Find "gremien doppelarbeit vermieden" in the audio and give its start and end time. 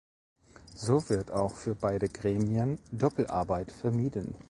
2.09-4.33